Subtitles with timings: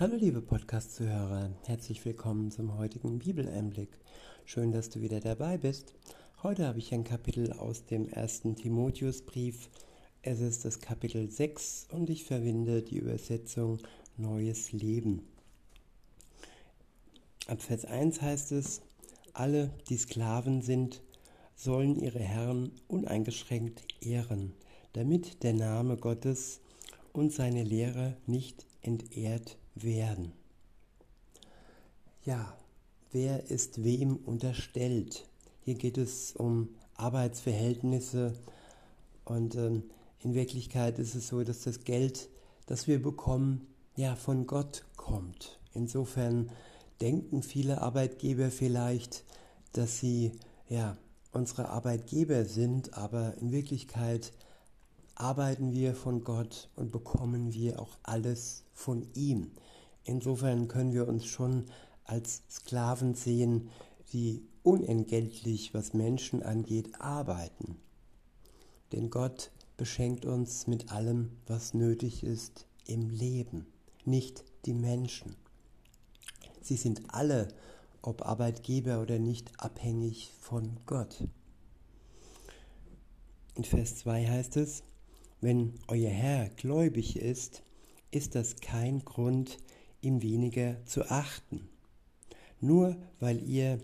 [0.00, 3.88] Hallo liebe Podcast-Zuhörer, herzlich willkommen zum heutigen Bibeleinblick.
[4.44, 5.92] Schön, dass du wieder dabei bist.
[6.44, 9.68] Heute habe ich ein Kapitel aus dem ersten Timotheusbrief.
[10.22, 13.78] Es ist das Kapitel 6 und ich verwende die Übersetzung
[14.16, 15.26] Neues Leben.
[17.48, 18.82] Ab Vers 1 heißt es,
[19.32, 21.02] alle, die Sklaven sind,
[21.56, 24.52] sollen ihre Herren uneingeschränkt ehren,
[24.92, 26.60] damit der Name Gottes
[27.12, 30.32] und seine Lehre nicht entehrt werden.
[32.24, 32.56] Ja,
[33.12, 35.26] wer ist wem unterstellt?
[35.64, 38.34] Hier geht es um Arbeitsverhältnisse
[39.24, 39.84] und ähm,
[40.20, 42.28] in Wirklichkeit ist es so, dass das Geld,
[42.66, 45.58] das wir bekommen, ja von Gott kommt.
[45.74, 46.50] Insofern
[47.00, 49.24] denken viele Arbeitgeber vielleicht,
[49.72, 50.32] dass sie
[50.68, 50.96] ja
[51.32, 54.32] unsere Arbeitgeber sind, aber in Wirklichkeit
[55.14, 59.52] arbeiten wir von Gott und bekommen wir auch alles von ihm.
[60.08, 61.66] Insofern können wir uns schon
[62.04, 63.68] als Sklaven sehen,
[64.14, 67.76] die unentgeltlich, was Menschen angeht, arbeiten.
[68.92, 73.66] Denn Gott beschenkt uns mit allem, was nötig ist im Leben,
[74.06, 75.36] nicht die Menschen.
[76.62, 77.48] Sie sind alle,
[78.00, 81.28] ob Arbeitgeber oder nicht, abhängig von Gott.
[83.56, 84.84] In Vers 2 heißt es,
[85.42, 87.62] wenn euer Herr gläubig ist,
[88.10, 89.58] ist das kein Grund,
[90.00, 91.68] ihm weniger zu achten,
[92.60, 93.78] nur weil ihr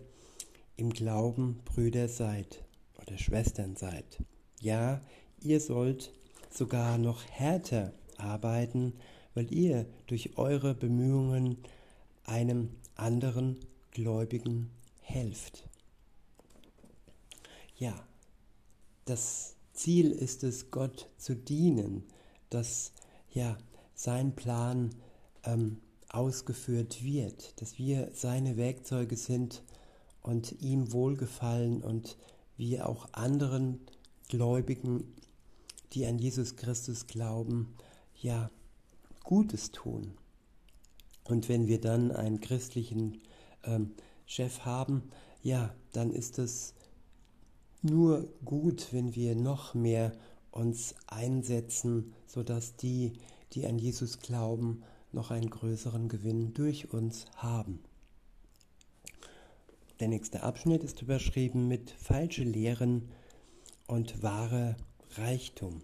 [0.76, 2.64] im Glauben Brüder seid
[3.00, 4.22] oder Schwestern seid.
[4.60, 5.00] Ja,
[5.40, 6.12] ihr sollt
[6.50, 8.94] sogar noch härter arbeiten,
[9.34, 11.58] weil ihr durch eure Bemühungen
[12.24, 13.58] einem anderen
[13.90, 15.68] Gläubigen helft.
[17.76, 17.94] Ja,
[19.04, 22.04] das Ziel ist es, Gott zu dienen,
[22.50, 22.92] dass
[23.30, 23.58] ja
[23.94, 24.94] sein Plan
[25.44, 25.80] ähm,
[26.14, 29.62] ausgeführt wird, dass wir seine Werkzeuge sind
[30.22, 32.16] und ihm wohlgefallen und
[32.56, 33.80] wir auch anderen
[34.28, 35.12] Gläubigen,
[35.92, 37.74] die an Jesus Christus glauben,
[38.20, 38.50] ja
[39.22, 40.12] Gutes tun.
[41.24, 43.20] Und wenn wir dann einen christlichen
[43.64, 43.94] ähm,
[44.26, 45.10] Chef haben,
[45.42, 46.74] ja, dann ist es
[47.82, 50.12] nur gut, wenn wir noch mehr
[50.50, 53.14] uns einsetzen, sodass die,
[53.52, 54.82] die an Jesus glauben,
[55.14, 57.80] noch einen größeren Gewinn durch uns haben.
[60.00, 63.08] Der nächste Abschnitt ist überschrieben mit falsche Lehren
[63.86, 64.76] und wahre
[65.16, 65.82] Reichtum.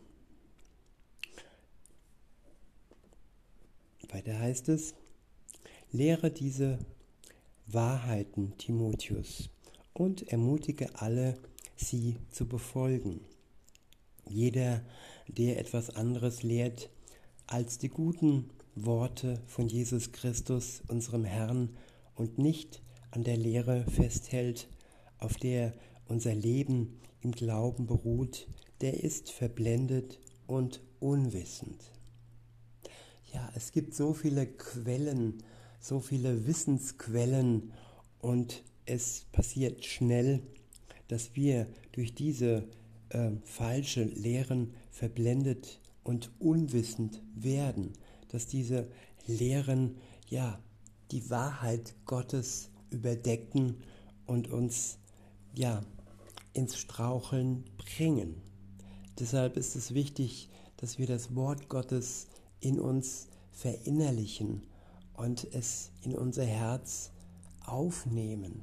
[4.09, 4.95] Weiter heißt es,
[5.93, 6.79] lehre diese
[7.67, 9.51] Wahrheiten, Timotheus,
[9.93, 11.39] und ermutige alle,
[11.77, 13.21] sie zu befolgen.
[14.29, 14.83] Jeder,
[15.29, 16.91] der etwas anderes lehrt
[17.47, 21.71] als die guten Worte von Jesus Christus, unserem Herrn,
[22.15, 24.69] und nicht an der Lehre festhält,
[25.19, 25.75] auf der
[26.07, 28.47] unser Leben im Glauben beruht,
[28.81, 31.83] der ist verblendet und unwissend.
[33.33, 35.43] Ja, es gibt so viele Quellen,
[35.81, 37.73] so viele Wissensquellen
[38.21, 40.43] und es passiert schnell,
[41.09, 42.69] dass wir durch diese
[43.11, 47.93] äh, falsche Lehren verblendet und unwissend werden,
[48.33, 48.89] dass diese
[49.27, 49.97] Lehren
[50.29, 50.59] ja
[51.11, 53.83] die Wahrheit Gottes überdecken
[54.27, 54.99] und uns
[55.55, 55.83] ja
[56.53, 58.41] ins Straucheln bringen.
[59.19, 62.27] Deshalb ist es wichtig, dass wir das Wort Gottes
[62.61, 64.63] in uns verinnerlichen
[65.15, 67.11] und es in unser Herz
[67.67, 68.63] aufnehmen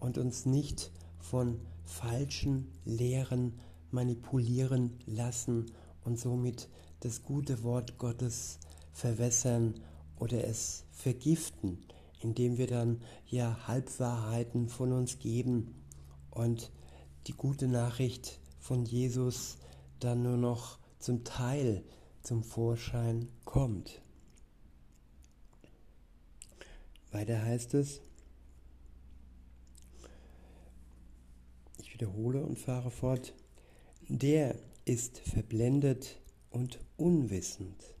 [0.00, 0.90] und uns nicht
[1.20, 3.54] von falschen Lehren
[3.90, 5.66] manipulieren lassen
[6.04, 6.68] und somit
[7.00, 8.58] das gute Wort Gottes
[8.94, 9.74] verwässern
[10.16, 11.84] oder es vergiften,
[12.20, 15.74] indem wir dann ja Halbwahrheiten von uns geben
[16.30, 16.70] und
[17.26, 19.58] die gute Nachricht von Jesus
[20.00, 21.84] dann nur noch zum Teil
[22.22, 24.00] zum Vorschein kommt.
[27.10, 28.00] Weiter heißt es,
[31.94, 33.34] wiederhole und fahre fort,
[34.08, 36.20] der ist verblendet
[36.50, 37.93] und unwissend.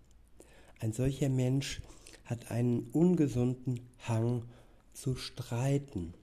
[0.80, 1.80] Ein solcher Mensch
[2.24, 4.44] hat einen ungesunden Hang
[4.92, 6.14] zu Streiten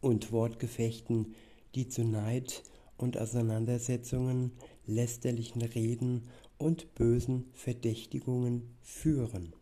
[0.00, 1.34] und Wortgefechten,
[1.74, 2.62] die zu Neid
[2.96, 4.52] und Auseinandersetzungen,
[4.86, 9.52] lästerlichen Reden und bösen Verdächtigungen führen.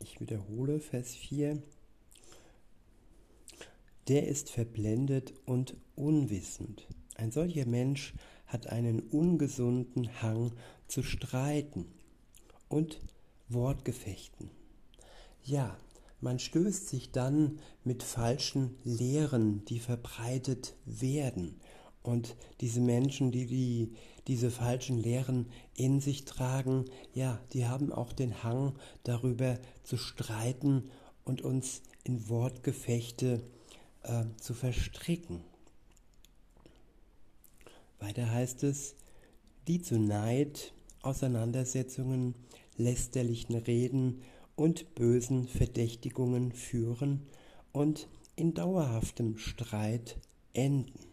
[0.00, 1.62] Ich wiederhole Vers 4
[4.08, 6.86] der ist verblendet und unwissend.
[7.16, 8.14] Ein solcher Mensch
[8.48, 10.52] hat einen ungesunden Hang
[10.88, 11.86] zu streiten
[12.68, 13.00] und
[13.48, 14.50] Wortgefechten.
[15.42, 15.76] Ja,
[16.20, 21.60] man stößt sich dann mit falschen Lehren, die verbreitet werden.
[22.02, 23.94] Und diese Menschen, die, die
[24.26, 26.84] diese falschen Lehren in sich tragen,
[27.14, 28.74] ja, die haben auch den Hang
[29.04, 30.90] darüber zu streiten
[31.24, 33.42] und uns in Wortgefechte
[34.02, 35.40] äh, zu verstricken.
[38.00, 38.94] Weiter heißt es,
[39.66, 40.72] die zu Neid,
[41.02, 42.34] Auseinandersetzungen,
[42.76, 44.22] lästerlichen Reden
[44.56, 47.26] und bösen Verdächtigungen führen
[47.72, 50.18] und in dauerhaftem Streit
[50.52, 51.08] enden.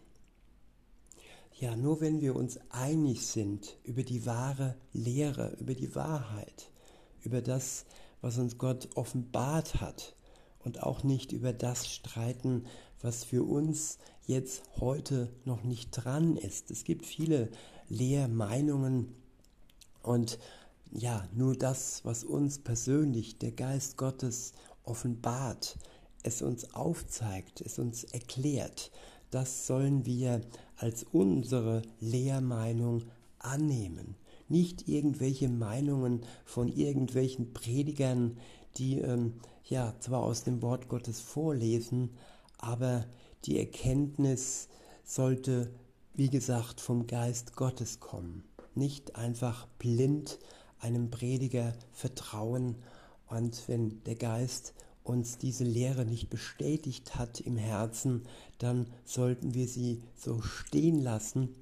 [1.58, 6.70] Ja, nur wenn wir uns einig sind über die wahre Lehre, über die Wahrheit,
[7.22, 7.86] über das,
[8.20, 10.16] was uns Gott offenbart hat
[10.58, 12.64] und auch nicht über das streiten,
[13.00, 16.70] was für uns jetzt heute noch nicht dran ist.
[16.70, 17.48] Es gibt viele
[17.88, 19.14] Lehrmeinungen
[20.02, 20.38] und
[20.92, 24.52] ja, nur das, was uns persönlich der Geist Gottes
[24.84, 25.76] offenbart,
[26.22, 28.90] es uns aufzeigt, es uns erklärt,
[29.30, 30.40] das sollen wir
[30.76, 33.02] als unsere Lehrmeinung
[33.38, 34.16] annehmen.
[34.48, 38.38] Nicht irgendwelche Meinungen von irgendwelchen Predigern,
[38.76, 39.34] die ähm,
[39.64, 42.10] ja zwar aus dem Wort Gottes vorlesen,
[42.58, 43.06] aber
[43.46, 44.68] die Erkenntnis
[45.04, 45.72] sollte,
[46.14, 48.44] wie gesagt, vom Geist Gottes kommen.
[48.74, 50.38] Nicht einfach blind
[50.78, 52.76] einem Prediger vertrauen
[53.28, 58.22] und wenn der Geist uns diese Lehre nicht bestätigt hat im Herzen,
[58.58, 61.54] dann sollten wir sie so stehen lassen,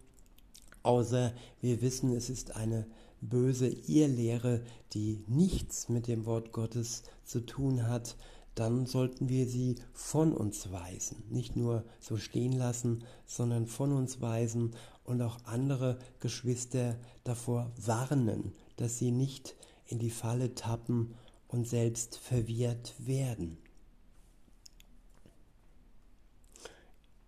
[0.82, 2.86] außer wir wissen, es ist eine
[3.20, 8.16] böse Irrlehre, die nichts mit dem Wort Gottes zu tun hat,
[8.54, 11.24] dann sollten wir sie von uns weisen.
[11.30, 14.74] Nicht nur so stehen lassen, sondern von uns weisen
[15.04, 19.54] und auch andere Geschwister davor warnen, dass sie nicht
[19.86, 21.14] in die Falle tappen
[21.48, 23.58] und selbst verwirrt werden.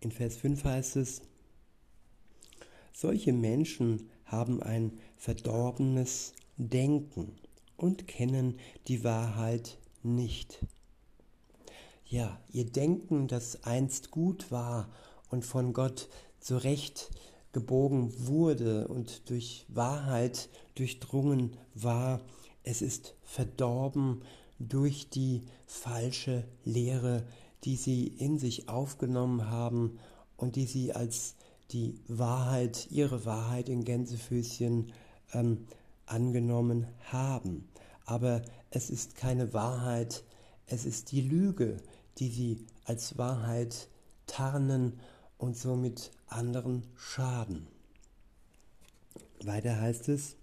[0.00, 1.22] In Vers 5 heißt es,
[2.92, 7.36] solche Menschen haben ein verdorbenes Denken
[7.76, 8.58] und kennen
[8.88, 10.64] die Wahrheit nicht.
[12.08, 14.88] Ja, ihr Denken, das einst gut war
[15.28, 16.08] und von Gott
[16.38, 17.10] zurecht
[17.50, 22.20] gebogen wurde und durch Wahrheit durchdrungen war,
[22.62, 24.22] es ist verdorben
[24.60, 27.26] durch die falsche Lehre,
[27.64, 29.98] die sie in sich aufgenommen haben
[30.36, 31.34] und die sie als
[31.72, 34.92] die Wahrheit, ihre Wahrheit in Gänsefüßchen
[35.32, 35.66] ähm,
[36.04, 37.66] angenommen haben.
[38.04, 40.22] Aber es ist keine Wahrheit,
[40.66, 41.78] es ist die Lüge,
[42.18, 43.88] die sie als Wahrheit
[44.26, 44.98] tarnen
[45.38, 47.66] und somit anderen schaden.
[49.44, 50.36] Weiter heißt es,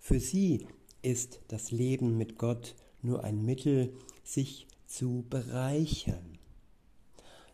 [0.00, 0.66] für sie
[1.02, 6.38] ist das Leben mit Gott nur ein Mittel, sich zu bereichern.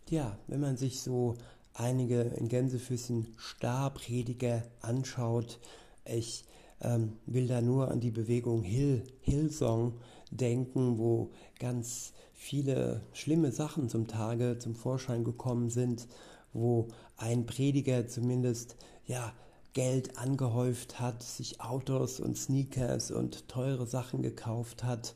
[0.08, 1.36] Ja, wenn man sich so
[1.74, 5.60] einige in Gänsefüßen Starprediger anschaut,
[6.04, 6.44] ich
[6.80, 9.94] ähm, will da nur an die Bewegung Hill, Hillsong
[10.30, 16.06] denken, wo ganz viele schlimme Sachen zum Tage zum Vorschein gekommen sind,
[16.52, 19.32] wo ein Prediger zumindest ja
[19.72, 25.14] Geld angehäuft hat, sich Autos und Sneakers und teure Sachen gekauft hat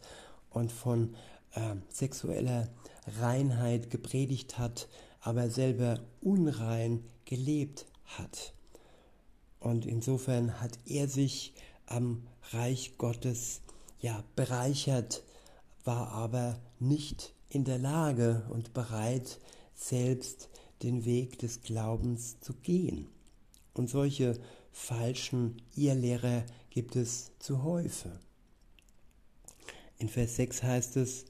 [0.51, 1.15] und von
[1.55, 2.69] äh, sexueller
[3.21, 4.89] Reinheit gepredigt hat,
[5.21, 8.55] aber selber unrein gelebt hat.
[9.65, 11.55] Und insofern hat er sich
[11.87, 13.63] am Reich Gottes
[13.99, 15.25] ja bereichert,
[15.85, 19.41] war aber nicht in der Lage und bereit,
[19.75, 20.51] selbst
[20.83, 23.09] den Weg des Glaubens zu gehen.
[23.73, 24.39] Und solche
[24.71, 28.21] falschen Irrlehrer gibt es zuhäufe.
[29.97, 31.25] In Vers 6 heißt es,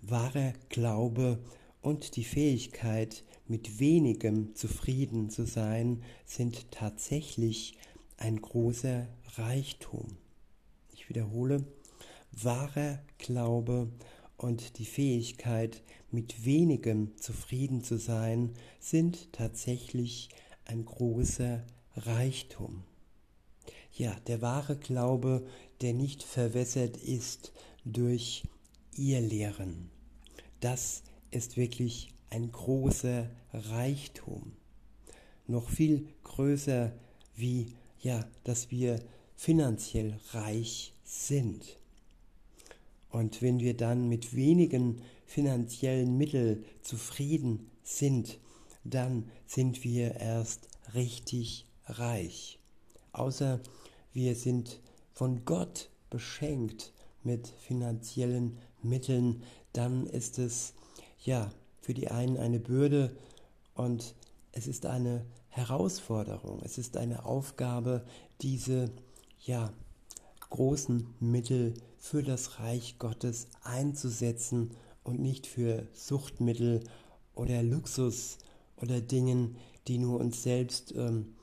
[0.00, 1.38] wahrer Glaube
[1.82, 7.76] und die Fähigkeit, mit wenigem zufrieden zu sein, sind tatsächlich
[8.16, 10.06] ein großer Reichtum.
[10.92, 11.64] Ich wiederhole,
[12.30, 13.90] wahrer Glaube
[14.36, 20.28] und die Fähigkeit, mit wenigem zufrieden zu sein, sind tatsächlich
[20.64, 21.64] ein großer
[21.96, 22.84] Reichtum.
[23.92, 25.44] Ja, der wahre Glaube,
[25.80, 27.52] der nicht verwässert ist
[27.84, 28.44] durch
[28.96, 29.90] ihr Lehren.
[30.60, 31.02] Das
[31.32, 34.52] ist wirklich ein großer Reichtum.
[35.46, 36.92] Noch viel größer
[37.34, 39.00] wie, ja, dass wir
[39.36, 41.76] finanziell reich sind.
[43.10, 48.38] Und wenn wir dann mit wenigen finanziellen Mitteln zufrieden sind,
[48.84, 52.58] dann sind wir erst richtig reich.
[53.12, 53.60] Außer
[54.12, 54.80] wir sind
[55.12, 60.74] von Gott beschenkt mit finanziellen Mitteln, dann ist es
[61.24, 63.16] ja für die einen eine Bürde
[63.74, 64.14] und
[64.52, 68.04] es ist eine Herausforderung, es ist eine Aufgabe,
[68.40, 68.90] diese
[69.40, 69.72] ja
[70.50, 74.70] großen Mittel für das Reich Gottes einzusetzen
[75.04, 76.82] und nicht für Suchtmittel
[77.34, 78.38] oder Luxus
[78.76, 79.56] oder Dingen,
[79.86, 81.34] die nur uns selbst ähm,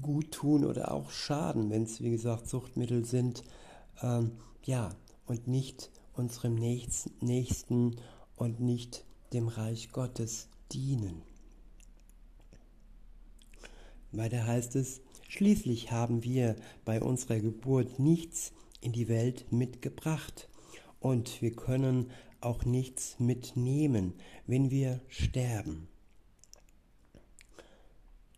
[0.00, 3.42] gut tun oder auch schaden, wenn es wie gesagt Suchtmittel sind,
[4.02, 4.32] ähm,
[4.64, 4.90] ja,
[5.26, 7.96] und nicht unserem Nächsten
[8.36, 11.22] und nicht dem Reich Gottes dienen.
[14.12, 20.48] Weiter heißt es, schließlich haben wir bei unserer Geburt nichts in die Welt mitgebracht
[21.00, 24.14] und wir können auch nichts mitnehmen,
[24.46, 25.88] wenn wir sterben.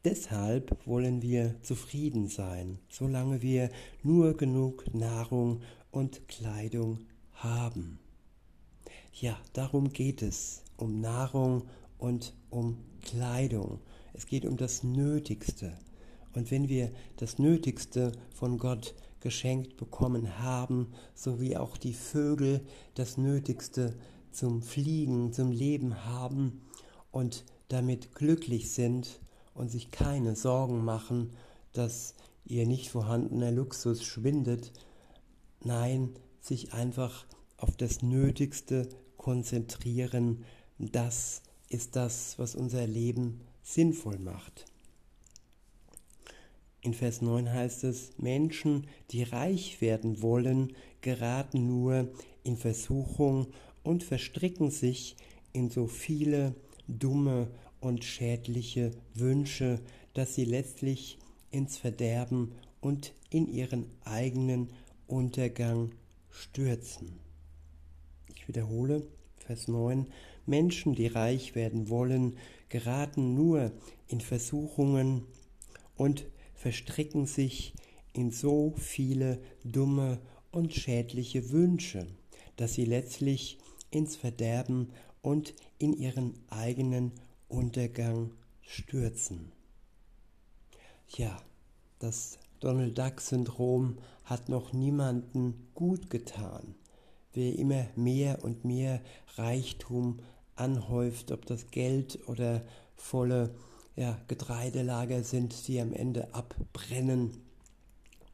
[0.04, 3.70] Deshalb wollen wir zufrieden sein, solange wir
[4.02, 7.00] nur genug Nahrung und Kleidung
[7.34, 7.98] haben.
[9.12, 11.64] Ja, darum geht es, um Nahrung
[11.98, 13.80] und um Kleidung.
[14.14, 15.76] Es geht um das Nötigste.
[16.34, 22.60] Und wenn wir das Nötigste von Gott geschenkt bekommen haben, so wie auch die Vögel
[22.94, 23.94] das Nötigste
[24.30, 26.62] zum Fliegen, zum Leben haben
[27.10, 29.20] und damit glücklich sind
[29.54, 31.32] und sich keine Sorgen machen,
[31.72, 34.72] dass ihr nicht vorhandener Luxus schwindet,
[35.64, 40.44] nein, sich einfach auf das Nötigste konzentrieren,
[40.78, 44.64] das ist das, was unser Leben sinnvoll macht.
[46.80, 52.08] In Vers 9 heißt es, Menschen, die reich werden wollen, geraten nur
[52.44, 53.48] in Versuchung
[53.82, 55.16] und verstricken sich
[55.52, 56.54] in so viele
[56.86, 57.48] dumme
[57.80, 59.80] und schädliche Wünsche,
[60.14, 61.18] dass sie letztlich
[61.50, 64.68] ins Verderben und in ihren eigenen
[65.06, 65.92] Untergang
[66.30, 67.18] stürzen.
[68.34, 69.06] Ich wiederhole,
[69.38, 70.06] Vers 9,
[70.48, 72.36] Menschen, die reich werden wollen,
[72.68, 73.72] geraten nur
[74.08, 75.26] in Versuchungen
[75.96, 77.74] und verstricken sich
[78.12, 80.18] in so viele dumme
[80.50, 82.06] und schädliche Wünsche,
[82.56, 83.58] dass sie letztlich
[83.90, 84.90] ins Verderben
[85.22, 87.12] und in ihren eigenen
[87.48, 89.52] Untergang stürzen.
[91.16, 91.40] Ja,
[91.98, 96.74] das Donald Duck-Syndrom hat noch niemanden gut getan.
[97.32, 99.00] Wer immer mehr und mehr
[99.36, 100.18] Reichtum
[100.60, 102.62] anhäuft, ob das Geld oder
[102.96, 103.54] volle
[103.96, 107.42] ja, Getreidelager sind, die am Ende abbrennen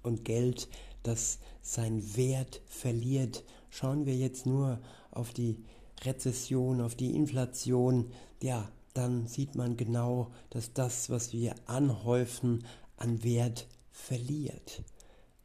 [0.02, 0.69] und Geld,
[1.02, 3.45] das seinen Wert verliert.
[3.71, 4.78] Schauen wir jetzt nur
[5.11, 5.64] auf die
[6.02, 8.11] Rezession, auf die Inflation,
[8.43, 12.64] ja, dann sieht man genau, dass das, was wir anhäufen,
[12.97, 14.83] an Wert verliert.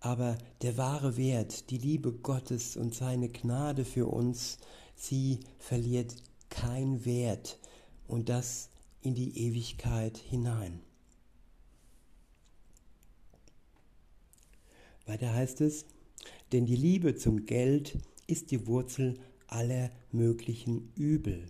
[0.01, 4.57] Aber der wahre Wert, die Liebe Gottes und seine Gnade für uns,
[4.95, 6.15] sie verliert
[6.49, 7.59] kein Wert
[8.07, 8.69] und das
[9.01, 10.81] in die Ewigkeit hinein.
[15.05, 15.85] Weiter heißt es,
[16.51, 21.49] denn die Liebe zum Geld ist die Wurzel aller möglichen Übel.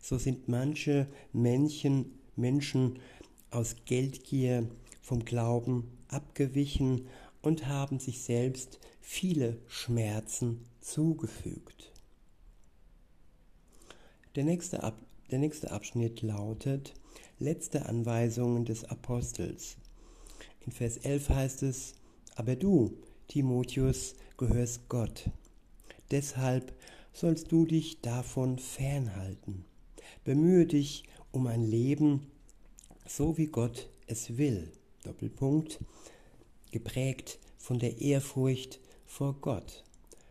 [0.00, 2.98] So sind manche Männchen, Menschen
[3.50, 4.68] aus Geldgier
[5.02, 7.06] vom Glauben abgewichen
[7.42, 11.92] und haben sich selbst viele Schmerzen zugefügt.
[14.36, 15.00] Der nächste, Ab
[15.30, 16.92] der nächste Abschnitt lautet
[17.38, 19.78] Letzte Anweisungen des Apostels.
[20.60, 21.94] In Vers 11 heißt es,
[22.34, 25.30] aber du, Timotheus, gehörst Gott.
[26.10, 26.74] Deshalb
[27.14, 29.64] sollst du dich davon fernhalten.
[30.24, 32.26] Bemühe dich um ein Leben,
[33.06, 34.70] so wie Gott es will.
[35.04, 35.80] Doppelpunkt.
[36.72, 39.82] Geprägt von der Ehrfurcht vor Gott,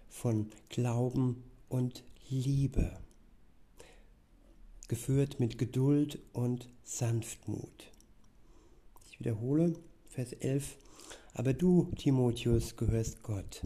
[0.10, 3.00] von Glauben und Liebe
[4.88, 7.92] geführt mit Geduld und Sanftmut.
[9.10, 9.74] Ich wiederhole,
[10.10, 10.78] Vers 11.
[11.34, 13.66] Aber du, Timotheus, gehörst Gott.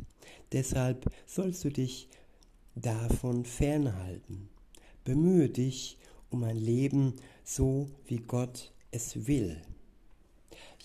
[0.52, 2.10] Deshalb sollst du dich
[2.76, 4.50] davon fernhalten.
[5.04, 5.98] Bemühe dich
[6.30, 9.62] um ein Leben so, wie Gott es will.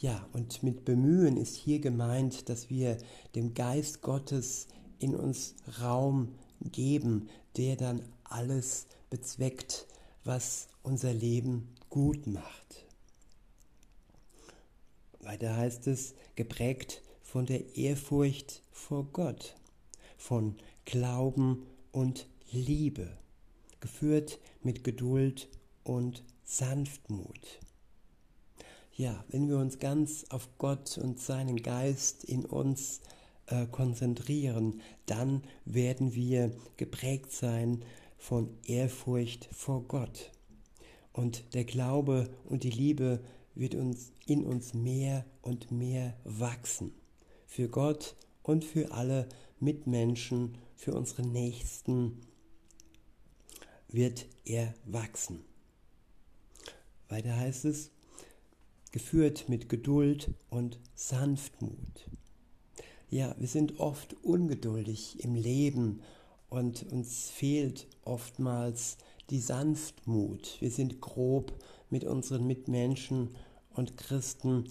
[0.01, 2.99] Ja, und mit bemühen ist hier gemeint, dass wir
[3.35, 4.67] dem Geist Gottes
[4.99, 9.87] in uns Raum geben, der dann alles bezweckt,
[10.25, 12.87] was unser Leben gut macht.
[15.21, 19.57] Weiter heißt es, geprägt von der Ehrfurcht vor Gott,
[20.19, 23.09] von Glauben und Liebe,
[23.81, 25.49] geführt mit Geduld
[25.83, 27.61] und Sanftmut.
[28.97, 33.01] ja, wenn wir uns ganz auf Gott und seinen Geist in uns
[33.47, 37.85] äh, konzentrieren, dann werden wir geprägt sein
[38.25, 40.33] von Ehrfurcht vor Gott.
[41.13, 43.23] Und der Glaube und die Liebe
[43.55, 46.95] wird uns in uns mehr und mehr wachsen.
[47.47, 49.29] Für Gott und für alle
[49.61, 52.23] Mitmenschen, für unsere Nächsten
[53.89, 55.45] wird er wachsen.
[57.11, 57.91] Weiter heißt es,
[58.91, 62.09] geführt mit Geduld und Sanftmut.
[63.11, 66.01] Ja, wir sind oft ungeduldig im Leben
[66.55, 68.97] und uns fehlt oftmals
[69.29, 70.57] die Sanftmut.
[70.61, 71.53] Wir sind grob
[71.91, 73.31] mit unseren Mitmenschen
[73.75, 74.69] und Christen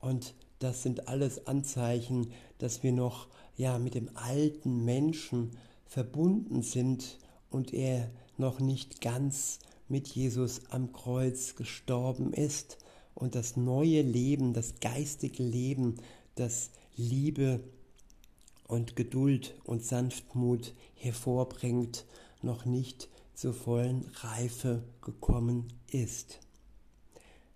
[0.00, 5.50] und das sind alles Anzeichen, dass wir noch ja mit dem alten Menschen
[5.84, 7.18] verbunden sind
[7.50, 12.78] und er noch nicht ganz mit Jesus am Kreuz gestorben ist
[13.14, 15.96] und das neue Leben, das geistige Leben,
[16.34, 17.60] das Liebe
[18.66, 22.04] und Geduld und Sanftmut hervorbringt,
[22.42, 26.40] noch nicht zur vollen Reife gekommen ist.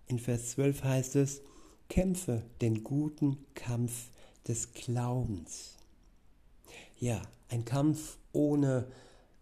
[0.07, 1.41] In Vers 12 heißt es,
[1.89, 4.09] kämpfe den guten Kampf
[4.47, 5.77] des Glaubens.
[6.99, 8.87] Ja, ein Kampf ohne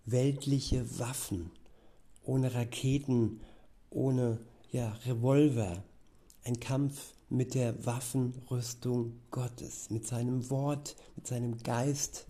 [0.05, 1.51] weltliche Waffen,
[2.23, 3.41] ohne Raketen,
[3.89, 4.39] ohne
[4.71, 5.83] ja, Revolver.
[6.43, 12.25] Ein Kampf mit der Waffenrüstung Gottes, mit seinem Wort, mit seinem Geist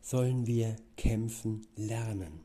[0.00, 2.40] sollen wir kämpfen lernen.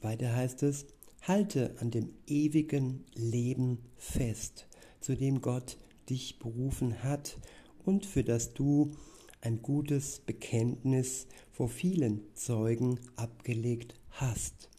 [0.00, 0.86] Weiter heißt es,
[1.22, 4.66] halte an dem ewigen Leben fest,
[5.00, 5.76] zu dem Gott
[6.08, 7.38] dich berufen hat
[7.84, 8.92] und für das du
[9.40, 14.70] ein gutes Bekenntnis vor vielen Zeugen abgelegt hast.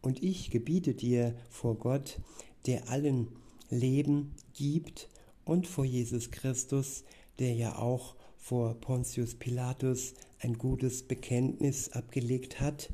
[0.00, 2.20] Und ich gebiete dir vor Gott,
[2.66, 3.28] der allen
[3.70, 5.08] Leben gibt,
[5.44, 7.04] und vor Jesus Christus,
[7.38, 12.90] der ja auch vor Pontius Pilatus ein gutes Bekenntnis abgelegt hat,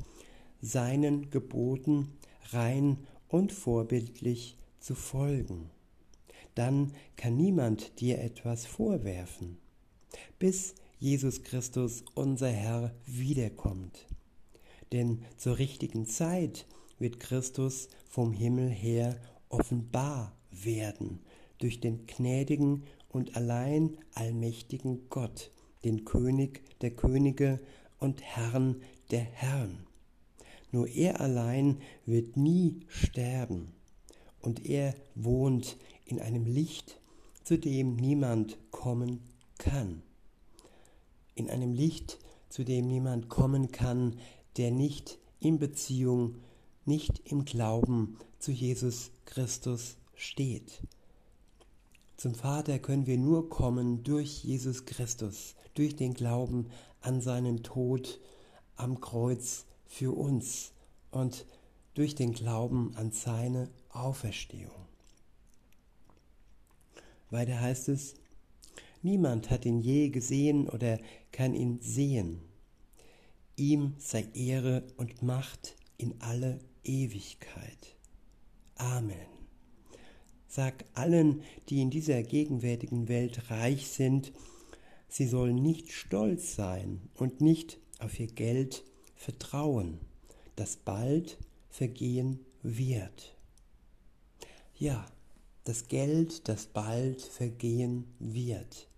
[0.61, 2.13] seinen Geboten
[2.51, 5.69] rein und vorbildlich zu folgen.
[6.55, 9.57] Dann kann niemand dir etwas vorwerfen,
[10.39, 14.05] bis Jesus Christus, unser Herr, wiederkommt.
[14.91, 16.67] Denn zur richtigen Zeit
[16.99, 19.19] wird Christus vom Himmel her
[19.49, 21.19] offenbar werden
[21.59, 25.51] durch den gnädigen und allein allmächtigen Gott,
[25.83, 27.59] den König der Könige
[27.99, 29.85] und Herrn der Herren.
[30.71, 33.73] Nur er allein wird nie sterben,
[34.39, 36.99] und er wohnt in einem Licht,
[37.43, 39.19] zu dem niemand kommen
[39.57, 40.01] kann
[41.35, 44.17] in einem Licht, zu dem niemand kommen kann,
[44.57, 46.35] der nicht in Beziehung,
[46.85, 50.81] nicht im Glauben zu Jesus Christus steht.
[52.15, 56.69] Zum Vater können wir nur kommen durch Jesus Christus, durch den Glauben
[57.01, 58.19] an seinen Tod
[58.75, 60.71] am Kreuz für uns
[61.09, 61.45] und
[61.95, 64.85] durch den Glauben an seine Auferstehung.
[67.31, 68.15] Weiter heißt es,
[69.01, 70.99] Niemand hat ihn je gesehen oder
[71.31, 72.41] kann ihn sehen.
[73.55, 77.95] Ihm sei Ehre und Macht in alle Ewigkeit.
[78.75, 79.30] Amen.
[80.53, 84.33] Sag allen, die in dieser gegenwärtigen Welt reich sind,
[85.07, 88.83] sie sollen nicht stolz sein und nicht auf ihr Geld
[89.15, 89.97] vertrauen,
[90.57, 91.37] das bald
[91.69, 93.33] vergehen wird.
[94.75, 95.05] Ja,
[95.63, 98.89] das Geld, das bald vergehen wird.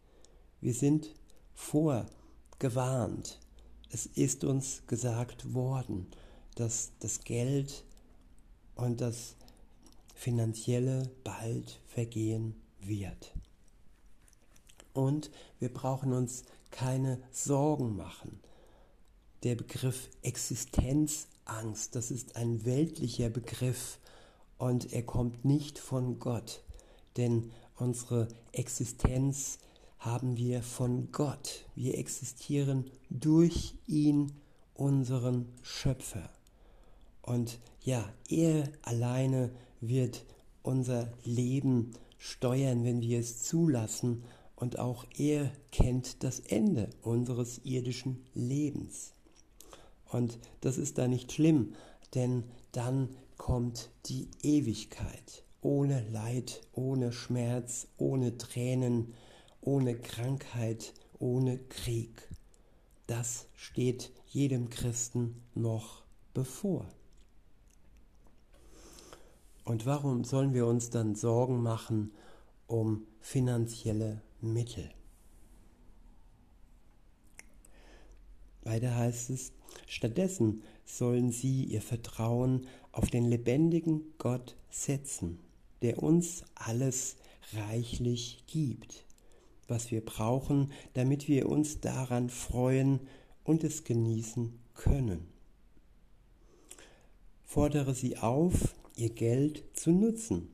[0.59, 1.13] Wir sind
[1.53, 3.39] vorgewarnt.
[3.91, 6.07] Es ist uns gesagt worden,
[6.55, 7.83] dass das Geld
[8.73, 9.35] und das
[10.23, 13.33] Finanzielle bald vergehen wird.
[14.93, 18.39] Und wir brauchen uns keine Sorgen machen.
[19.43, 23.99] Der Begriff Existenzangst, das ist ein weltlicher Begriff
[24.57, 26.63] und er kommt nicht von Gott,
[27.17, 29.59] denn unsere Existenz
[29.99, 31.65] haben wir von Gott.
[31.75, 34.31] Wir existieren durch ihn,
[34.73, 36.29] unseren Schöpfer.
[37.21, 39.51] Und ja, er alleine
[39.87, 40.25] wird
[40.61, 44.23] unser Leben steuern, wenn wir es zulassen.
[44.55, 49.13] Und auch er kennt das Ende unseres irdischen Lebens.
[50.05, 51.73] Und das ist da nicht schlimm,
[52.13, 59.13] denn dann kommt die Ewigkeit ohne Leid, ohne Schmerz, ohne Tränen,
[59.61, 62.27] ohne Krankheit, ohne Krieg.
[63.07, 66.85] Das steht jedem Christen noch bevor.
[69.63, 72.11] Und warum sollen wir uns dann Sorgen machen
[72.67, 74.89] um finanzielle Mittel?
[78.63, 79.51] Weiter heißt es,
[79.87, 85.39] stattdessen sollen sie ihr Vertrauen auf den lebendigen Gott setzen,
[85.81, 87.15] der uns alles
[87.53, 89.05] reichlich gibt,
[89.67, 92.99] was wir brauchen, damit wir uns daran freuen
[93.43, 95.27] und es genießen können.
[97.43, 100.49] Fordere sie auf, ihr Geld zu nutzen,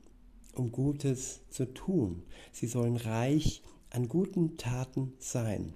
[0.54, 2.22] um Gutes zu tun.
[2.52, 5.74] Sie sollen reich an guten Taten sein,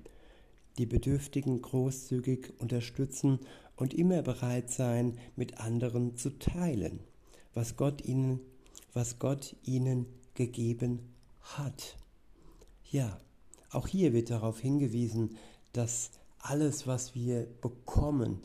[0.79, 3.41] die Bedürftigen großzügig unterstützen
[3.77, 7.01] und immer bereit sein, mit anderen zu teilen,
[7.55, 8.41] was Gott ihnen,
[8.93, 11.01] was Gott ihnen gegeben
[11.41, 11.97] hat.
[12.91, 13.21] Ja,
[13.71, 15.37] auch hier wird darauf hingewiesen,
[15.73, 18.43] dass alles, was wir bekommen,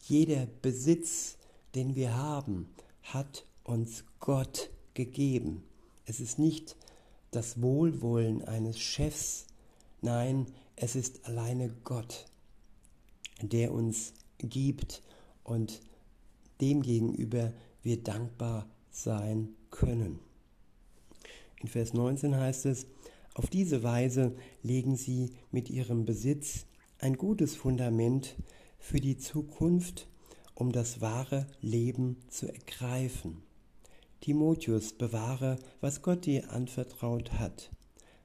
[0.00, 1.36] jeder Besitz,
[1.74, 2.68] den wir haben,
[3.02, 5.62] hat uns Gott gegeben.
[6.04, 6.76] Es ist nicht
[7.30, 9.46] das Wohlwollen eines Chefs,
[10.02, 12.26] nein, es ist alleine Gott,
[13.40, 15.02] der uns gibt
[15.44, 15.80] und
[16.60, 17.52] demgegenüber
[17.82, 20.18] wir dankbar sein können.
[21.60, 22.86] In Vers 19 heißt es,
[23.34, 26.66] auf diese Weise legen sie mit ihrem Besitz
[26.98, 28.34] ein gutes Fundament
[28.80, 30.08] für die Zukunft,
[30.54, 33.42] um das wahre Leben zu ergreifen.
[34.20, 37.70] Timotheus, bewahre, was Gott dir anvertraut hat.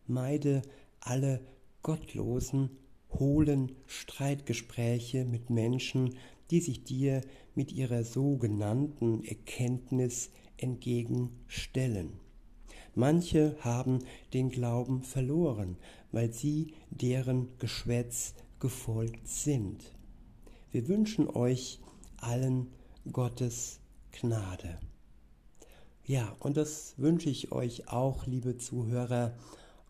[0.07, 0.61] Meide
[0.99, 1.41] alle
[1.81, 2.69] gottlosen,
[3.11, 6.15] hohlen Streitgespräche mit Menschen,
[6.51, 7.21] die sich dir
[7.55, 12.19] mit ihrer sogenannten Erkenntnis entgegenstellen.
[12.93, 13.99] Manche haben
[14.33, 15.77] den Glauben verloren,
[16.11, 19.83] weil sie deren Geschwätz gefolgt sind.
[20.71, 21.79] Wir wünschen euch
[22.17, 22.67] allen
[23.11, 23.79] Gottes
[24.11, 24.79] Gnade.
[26.07, 29.33] Ja, und das wünsche ich euch auch, liebe Zuhörer,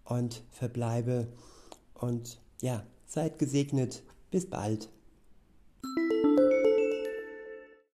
[0.05, 1.27] und verbleibe
[1.93, 4.03] und ja, seid gesegnet.
[4.31, 4.89] Bis bald.